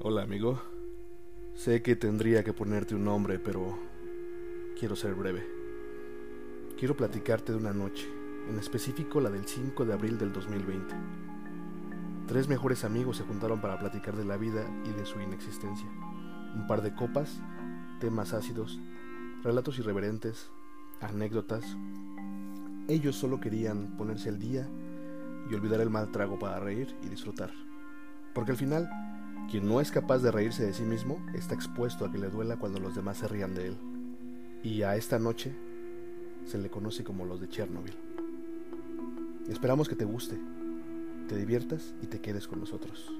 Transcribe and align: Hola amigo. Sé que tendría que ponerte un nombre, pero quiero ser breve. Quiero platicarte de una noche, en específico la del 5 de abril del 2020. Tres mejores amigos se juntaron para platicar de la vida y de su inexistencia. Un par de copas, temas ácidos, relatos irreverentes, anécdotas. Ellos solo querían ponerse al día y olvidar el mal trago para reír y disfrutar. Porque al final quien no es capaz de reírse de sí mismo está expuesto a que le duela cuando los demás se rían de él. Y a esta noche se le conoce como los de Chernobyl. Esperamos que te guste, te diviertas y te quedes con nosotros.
Hola 0.00 0.22
amigo. 0.22 0.60
Sé 1.54 1.82
que 1.82 1.96
tendría 1.96 2.44
que 2.44 2.52
ponerte 2.52 2.94
un 2.94 3.04
nombre, 3.04 3.40
pero 3.40 3.76
quiero 4.78 4.94
ser 4.94 5.16
breve. 5.16 5.44
Quiero 6.78 6.96
platicarte 6.96 7.50
de 7.50 7.58
una 7.58 7.72
noche, 7.72 8.06
en 8.48 8.60
específico 8.60 9.20
la 9.20 9.28
del 9.28 9.44
5 9.44 9.84
de 9.84 9.92
abril 9.92 10.16
del 10.16 10.32
2020. 10.32 10.94
Tres 12.28 12.46
mejores 12.46 12.84
amigos 12.84 13.16
se 13.16 13.24
juntaron 13.24 13.60
para 13.60 13.76
platicar 13.80 14.14
de 14.14 14.24
la 14.24 14.36
vida 14.36 14.64
y 14.84 14.92
de 14.92 15.04
su 15.04 15.20
inexistencia. 15.20 15.88
Un 16.54 16.68
par 16.68 16.80
de 16.82 16.94
copas, 16.94 17.40
temas 17.98 18.34
ácidos, 18.34 18.78
relatos 19.42 19.80
irreverentes, 19.80 20.48
anécdotas. 21.00 21.76
Ellos 22.86 23.16
solo 23.16 23.40
querían 23.40 23.96
ponerse 23.96 24.28
al 24.28 24.38
día 24.38 24.64
y 25.50 25.54
olvidar 25.56 25.80
el 25.80 25.90
mal 25.90 26.12
trago 26.12 26.38
para 26.38 26.60
reír 26.60 26.94
y 27.02 27.08
disfrutar. 27.08 27.50
Porque 28.32 28.52
al 28.52 28.56
final 28.56 28.88
quien 29.50 29.66
no 29.66 29.80
es 29.80 29.90
capaz 29.90 30.18
de 30.18 30.30
reírse 30.30 30.64
de 30.64 30.74
sí 30.74 30.82
mismo 30.82 31.24
está 31.34 31.54
expuesto 31.54 32.04
a 32.04 32.12
que 32.12 32.18
le 32.18 32.28
duela 32.28 32.56
cuando 32.56 32.78
los 32.80 32.94
demás 32.94 33.18
se 33.18 33.28
rían 33.28 33.54
de 33.54 33.68
él. 33.68 33.76
Y 34.62 34.82
a 34.82 34.96
esta 34.96 35.18
noche 35.18 35.52
se 36.44 36.58
le 36.58 36.68
conoce 36.68 37.02
como 37.02 37.24
los 37.24 37.40
de 37.40 37.48
Chernobyl. 37.48 37.94
Esperamos 39.48 39.88
que 39.88 39.96
te 39.96 40.04
guste, 40.04 40.38
te 41.28 41.36
diviertas 41.36 41.94
y 42.02 42.06
te 42.06 42.20
quedes 42.20 42.46
con 42.46 42.60
nosotros. 42.60 43.10